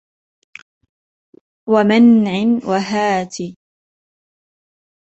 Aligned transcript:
وَمَنْعٍ 1.69 2.33
وَهَاتِ 2.69 3.37